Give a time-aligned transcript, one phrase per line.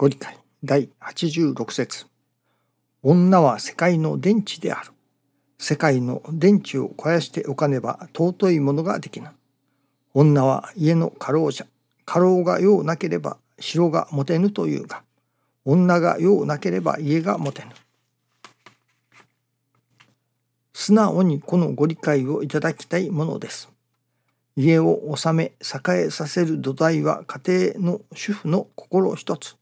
[0.00, 2.06] ご理解第86節
[3.02, 4.92] 女は世界の電池である。
[5.58, 9.30] 世界の電池を肥やしておかねば尊いものができぬ。
[10.14, 11.66] 女は家の家老者。
[12.04, 15.02] 家老が用なければ城が持てぬというが、
[15.64, 17.70] 女が用なければ家が持てぬ。
[20.74, 23.68] 素直にこのご理解をいただきたいものです。
[24.54, 29.58] 家を治め栄えさせる土台は家庭の主婦の心一つ。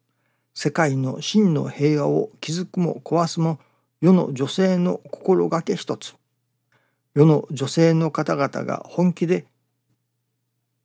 [0.59, 3.59] 世界の真の平和を築くも壊すも
[4.01, 6.15] 世の女性の心がけ一つ。
[7.15, 9.45] 世の女性の方々が本気で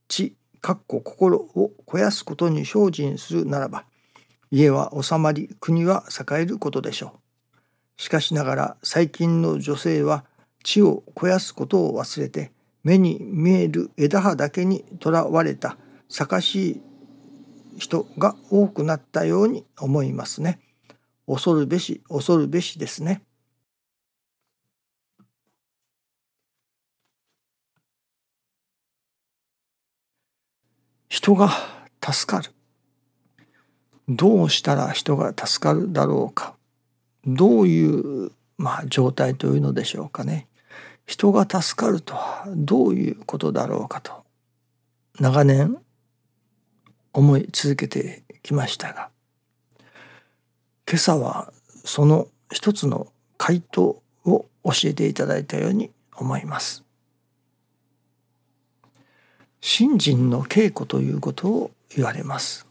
[0.09, 3.85] 知、かっこ心を肥やすことに精進するならば、
[4.51, 7.21] 家は収まり、国は栄えることでしょ
[7.97, 8.01] う。
[8.01, 10.25] しかしながら最近の女性は
[10.65, 12.51] 知を肥やすことを忘れて、
[12.83, 15.77] 目に見える枝葉だけにとらわれた
[16.27, 16.81] かしい
[17.77, 20.59] 人が多くなったように思いますね。
[21.27, 23.21] 恐るべし恐るべしですね。
[31.09, 31.49] 人が
[32.03, 32.51] 助かる。
[34.07, 36.55] どうしたら人が助かるだろうか。
[37.25, 40.47] どういう、まあ、状態というのでしょうかね。
[41.05, 44.23] 人が助かるとはどういうことだろうかと
[45.19, 45.77] 長年
[47.13, 49.09] 思い続けてきましたが
[50.87, 51.53] 今朝は
[51.83, 56.83] その一つの回答を教えていただいたように思います。
[59.61, 62.67] 信心の稽古ということを言われます。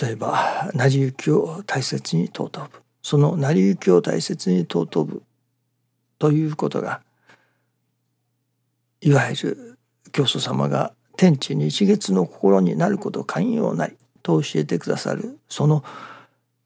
[0.00, 5.22] 例えば成り行きを大切に尊ぶその成り行きを大切に尊ぶ
[6.18, 7.02] ということが
[9.02, 9.78] いわゆる
[10.14, 15.40] 教祖様が天地日月の心になること寛容なりと教えてくださる。
[15.48, 15.82] その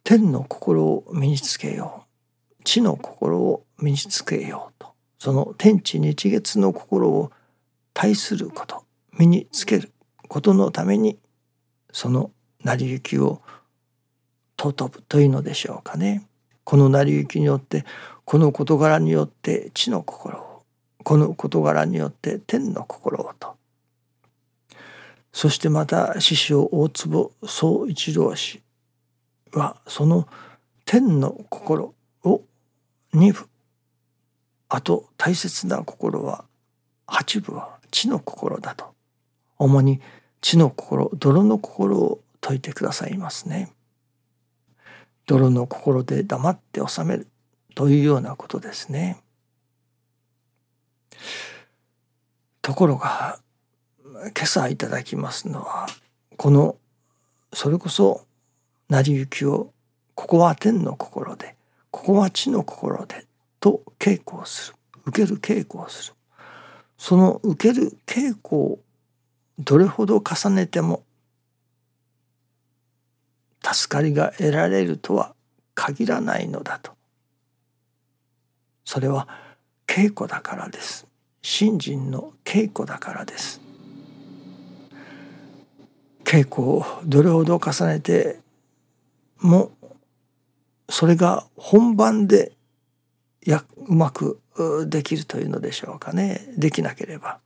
[0.05, 2.05] 天の心を身につけよ
[2.61, 2.62] う。
[2.64, 4.74] 地の心を身につけよう。
[4.78, 4.89] と。
[5.18, 7.33] その天地日月の心を
[7.95, 8.84] 対すること。
[9.18, 9.92] 身につける。
[10.28, 11.18] ことのために。
[11.90, 12.30] その
[12.62, 13.40] 成り行きを
[14.61, 16.28] 尊ぶというのでしょうかね。
[16.64, 17.86] この成り行きによって
[18.27, 20.48] この事柄によって地の心を
[21.05, 23.57] この事柄によって天の心をと
[25.33, 28.63] そしてまた師匠大坪宗一郎氏
[29.53, 30.27] はその
[30.85, 31.95] 天の心
[32.25, 32.42] を
[33.13, 33.48] 二部
[34.69, 36.45] あと大切な心は
[37.07, 38.95] 八部は地の心だと
[39.59, 40.01] 主に
[40.41, 43.73] 地の心泥の心を説いてくださいますね。
[45.27, 47.27] 泥の心で黙って収める
[47.75, 49.19] というようなことですね。
[52.62, 53.39] ところが
[54.05, 55.86] 今朝いただきますのは
[56.36, 56.77] この
[57.52, 58.23] それこそ
[58.89, 59.73] 成り行きを
[60.14, 61.56] ここは天の心で
[61.90, 63.27] ここは地の心で
[63.61, 64.74] と稽古をする。
[65.06, 66.14] 受ける稽古をする。
[66.96, 68.79] その受ける稽古を
[69.58, 71.02] どれほど重ねても
[73.62, 75.35] 助かりが得られるとは
[75.74, 76.92] 限らないのだと。
[78.85, 79.29] それは
[79.98, 81.09] 稽古だからです。
[81.42, 83.61] 信心の稽古だからです。
[86.23, 88.39] 稽古をどれほど重ねて
[89.41, 89.73] も
[90.89, 92.53] それが本番で
[93.45, 94.41] やうまく
[94.86, 96.47] できるというのでしょうかね。
[96.57, 97.41] できなければ。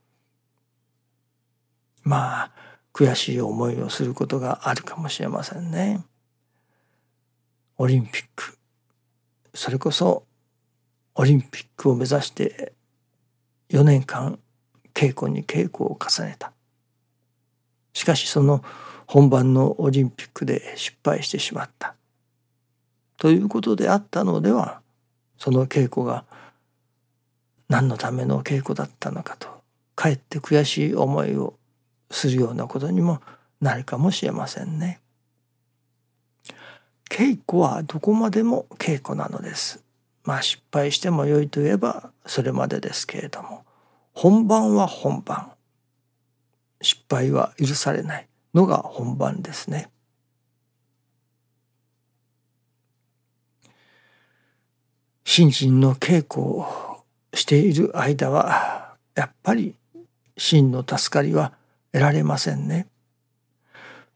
[2.03, 2.51] まあ
[2.93, 6.05] 悔しい思いをすることがあるかもしれませんね。
[7.79, 8.59] オリンピック。
[9.55, 10.27] それこそ
[11.15, 12.73] オリンピックを目指して
[13.69, 14.39] 4年間
[14.93, 16.51] 稽古に稽古を重ねた
[17.93, 18.63] しかしその
[19.05, 21.95] 本番のオリンピックで失敗してしまった
[23.17, 24.81] ということであったのでは
[25.37, 26.25] その稽古が
[27.69, 29.47] 何のための稽古だったのかと
[29.95, 31.55] かえって悔しい思いを
[32.11, 33.21] するようなことにも
[33.61, 34.99] なるかもしれませんね。
[37.09, 39.83] 稽古はどこまでも稽古なのです。
[40.23, 43.63] まあ失敗しても良いと言えばそれまでですけれども
[44.13, 45.51] 本番は本番
[46.81, 49.89] 失敗は許されないのが本番ですね。
[55.23, 57.03] 心身の稽古を
[57.33, 59.73] している間はやっぱり
[60.37, 61.53] 真の助かりは
[61.91, 62.87] 得られませんね。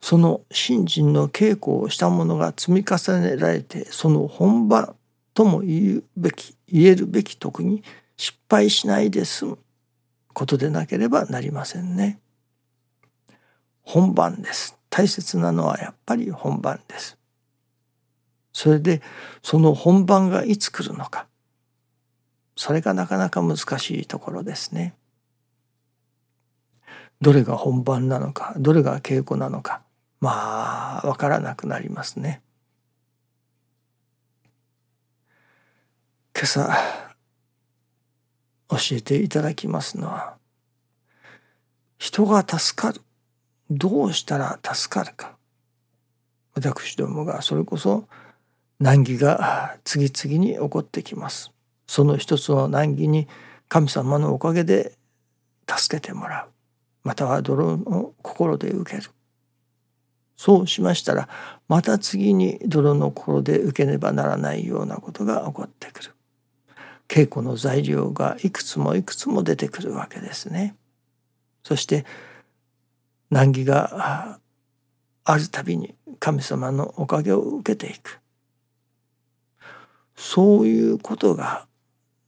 [0.02, 4.96] その信心の稽古をしたものが積み重ねられてその本番
[5.38, 7.84] とも言うべき言えるべき徳に
[8.16, 9.60] 失敗しないで済む
[10.34, 12.20] ことでなければなりませんね。
[13.84, 14.80] 本番です。
[14.90, 17.20] 大切なのはやっぱり本番です。
[18.52, 19.04] それで
[19.44, 21.28] その本番がいつ来るのか。
[22.56, 24.96] それがなかなか難しいところですね。
[27.22, 29.84] どれが本番なのかどれが稽古なのか
[30.20, 32.42] まあわからなくなりますね。
[36.40, 36.70] 今朝
[38.70, 40.36] 教えていただきますのは
[41.98, 43.02] 人が助かる。
[43.72, 45.36] どうしたら助かるか。
[46.54, 48.08] 私どもがそれこそ
[48.80, 51.52] 難儀が次々に起こってきます。
[51.88, 53.28] その一つの難儀に
[53.68, 54.92] 神様のおかげで
[55.68, 56.50] 助けてもらう。
[57.04, 59.10] または泥の心で受ける。
[60.36, 61.30] そうしましたら
[61.68, 66.12] また次に泥の心で受けねばならないようなことが起こってくる。
[67.08, 70.76] 稽古の材料がいくつもいくつも出てくるわけですね。
[71.64, 72.06] そして
[73.30, 74.40] 難儀が
[75.24, 78.22] あるたびに神様のおかげを受けていく
[80.16, 81.68] そういうことが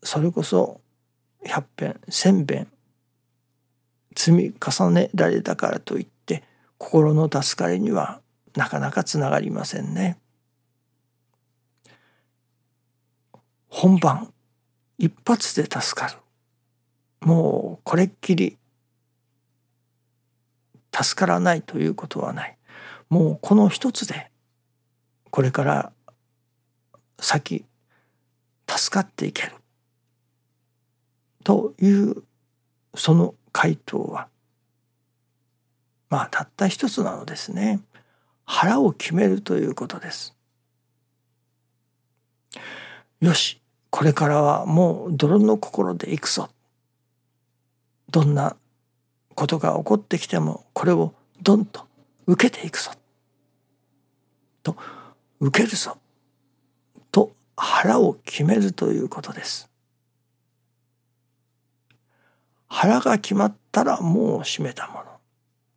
[0.04, 0.82] それこそ
[1.44, 2.68] 百遍千遍
[4.16, 6.44] 積み重ねられたからといって
[6.78, 8.22] 心の助かりには
[8.56, 10.18] なかなかつながりませんね。
[13.70, 14.34] 本番
[15.00, 16.18] 一発で助かる。
[17.22, 18.58] もうこれっきり
[20.94, 22.58] 助からないということはない。
[23.10, 24.30] もうこの一つで
[25.32, 25.94] これから
[27.18, 27.66] 先
[28.68, 29.54] 助かっていける。
[31.46, 32.24] という
[32.94, 34.28] その回答は
[36.10, 37.80] まあたった一つなのですね。
[38.44, 40.36] 腹を決めるということです。
[43.22, 43.62] よし。
[43.90, 46.50] これからはもう泥の心で行くぞ。
[48.12, 48.56] どんな
[49.36, 51.88] ことが起こってきてもこれをドンと
[52.28, 52.92] 受けていくぞ。
[54.64, 54.76] と
[55.40, 55.98] 受けるぞ。
[57.12, 59.70] と腹を決めるということです。
[62.68, 65.06] 腹が決まったらもう閉めたもの。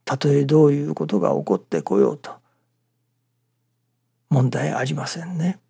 [0.04, 2.32] たとえどういうことが起こってこようと。
[4.28, 5.61] 問題ありませんね。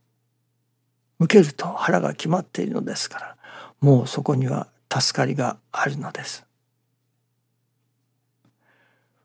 [1.22, 3.36] 受けると腹が決まっているのですから
[3.80, 6.44] もうそこには助かりがあるのです。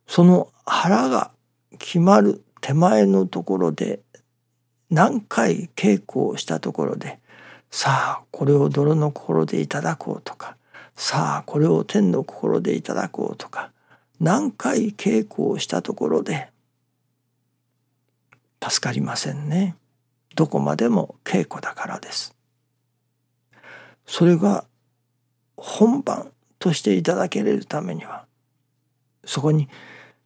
[0.08, 1.32] その腹が
[1.80, 4.00] 決まる手前のところで
[4.90, 7.20] 何回稽古をしたところで
[7.70, 10.56] さあこれを泥の心でいただこうとか
[10.96, 13.72] さあこれを天の心でいただこうとか
[14.20, 16.50] 何回稽古をしたところで
[18.64, 19.76] 助かりませんね。
[20.38, 22.36] どこまでも稽古だからです。
[24.06, 24.66] それが
[25.58, 28.28] 本番としていただけれるためには
[29.26, 29.68] そこに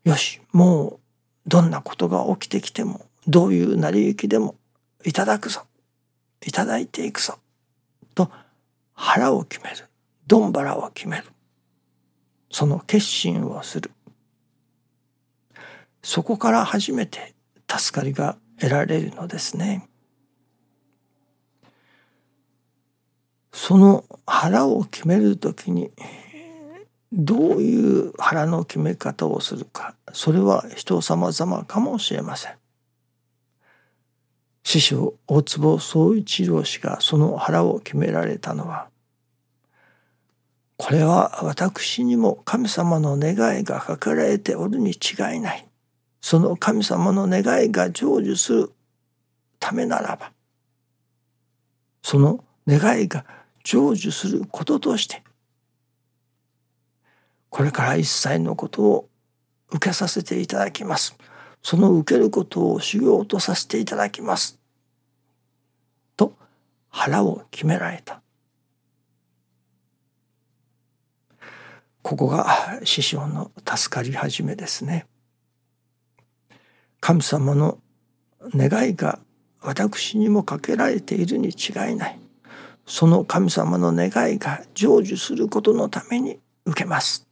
[0.04, 1.00] よしもう
[1.48, 4.56] どんなことが起きてきてもどういう成り行きでも
[5.06, 5.62] いただくぞ。
[6.46, 7.40] いただいていくぞ。
[8.14, 8.30] と
[8.94, 9.88] 腹を決める。
[10.28, 11.24] どんばらを決める。
[12.52, 13.92] その決心をする。
[16.04, 17.34] そこから初めて
[17.70, 19.88] 助かりが得られるのですね。
[23.54, 25.92] その腹を決める時に
[27.12, 32.54] どういう腹の決め方をするかそれは人様々かもしれません。
[34.64, 38.88] 師匠大坪宗一郎氏がその腹を決められたのは
[40.78, 45.68] これは私にも神様の願いが書かれておるに違いない
[46.22, 48.72] その神様の願いが成就する
[49.60, 50.32] ためならば
[52.04, 53.26] その願いが
[53.64, 55.24] 成就することとして
[57.52, 59.10] これから一切のことを
[59.72, 61.18] 受けさせていただきます。
[61.62, 64.58] その受けることを修行とさせていただきます。
[66.16, 66.34] と
[66.90, 68.22] 腹を決められた。
[72.02, 75.06] ここが師匠の助かり始めですね。
[77.02, 77.80] 神様の
[78.56, 79.20] 願いが
[79.62, 82.21] 私にもかけられているに違いない。
[82.86, 87.28] その神様の願いが成就することのために受けます。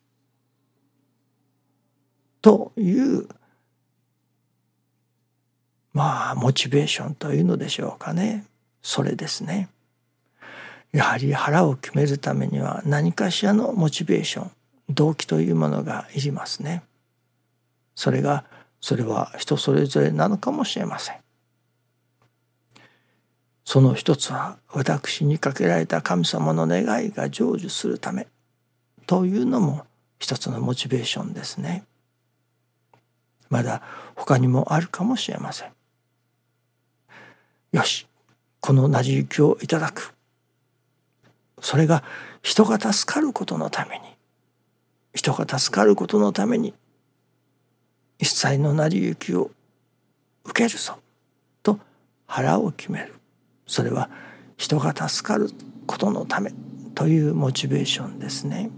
[2.42, 3.28] という
[5.94, 8.46] まあモチベーションというのでしょうかね
[8.82, 9.70] それですね。
[10.92, 14.52] やはり腹を決めるためには何かしらのモチベーション
[14.90, 16.84] 動機というものがいりますね。
[17.96, 18.46] それが
[18.82, 21.18] それは人それぞれなのかもしれません。
[23.70, 28.26] その一つは私にかけられた神様の願いが成就するため
[29.06, 29.86] というのも
[30.18, 31.84] 一つのモチベーションですね。
[33.48, 33.84] まだ
[34.16, 35.72] 他にもあるかもしれません。
[37.72, 38.08] よし
[38.60, 40.16] この成り行きをいただく。
[41.62, 42.04] それが
[42.42, 44.06] 人が助かることのために。
[45.14, 46.74] 人が助かることのために。
[48.18, 49.52] 一切の成り行きを
[50.44, 50.98] 受けるぞ。
[51.62, 51.80] と
[52.26, 53.19] 腹を決める。
[53.70, 54.10] それは
[54.58, 55.52] 人が助かる
[55.86, 56.52] ことのため
[56.96, 58.72] というモチベーションですね。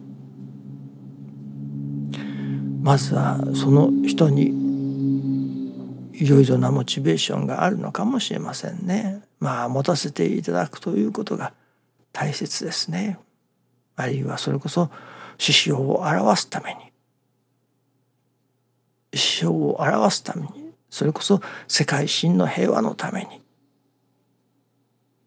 [2.81, 4.51] まずはその人に
[6.13, 9.23] いろいろなモチベーションがあるのかもしれませんね。
[9.39, 11.53] まあ持たせていただくということが
[12.11, 13.17] 大切ですね。
[13.95, 14.91] あるいはそれこそ
[15.37, 16.91] 師匠を表すために
[19.17, 23.41] 師匠を表すためにそれこそ世界真の平和のために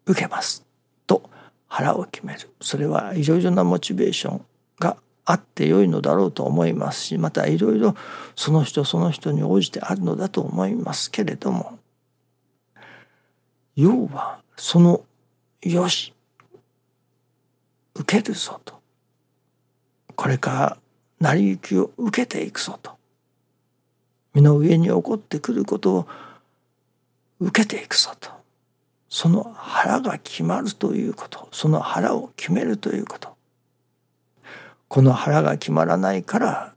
[0.05, 0.65] 受けます
[1.07, 1.29] と
[1.67, 2.49] 腹を決める。
[2.61, 4.45] それはいろいろなモチベーション
[4.79, 7.95] があってよいのだろうと思いますしまたいろいろ
[8.35, 11.79] その人その人に応じてあるのだと思いますけれども。
[13.75, 15.03] 要はその
[15.61, 16.13] よし
[17.95, 18.75] 受けるぞと。
[20.15, 20.77] これから
[21.19, 22.91] 成り行きを受けていくぞと。
[24.33, 26.07] 身の上に起こってくることを
[27.39, 28.34] 受けていくぞと。
[29.09, 33.35] その腹が決まるということその腹を決めるということ
[34.87, 36.75] この腹が決まらないから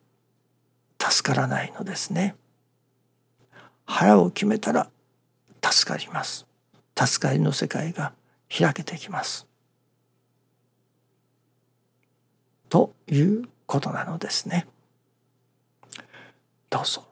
[0.98, 2.34] 助からないのですね。
[3.86, 4.90] 腹を決めたら
[5.64, 6.46] 助かります。
[6.96, 8.12] 助かりの世界が
[8.56, 9.46] 開けてきます。
[12.68, 14.66] ということなのですね。
[16.68, 17.06] どうぞ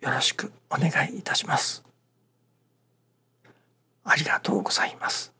[0.00, 1.87] よろしくお願いいたします。
[4.10, 5.37] ありがとうございます。